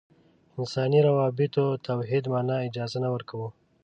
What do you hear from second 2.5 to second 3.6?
اجازه نه ورکوو.